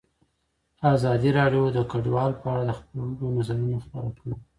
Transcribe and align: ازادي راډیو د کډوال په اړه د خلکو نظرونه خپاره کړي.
ازادي 0.93 1.29
راډیو 1.39 1.63
د 1.75 1.77
کډوال 1.91 2.31
په 2.41 2.47
اړه 2.53 2.63
د 2.67 2.71
خلکو 2.77 3.25
نظرونه 3.37 3.77
خپاره 3.85 4.09
کړي. 4.17 4.33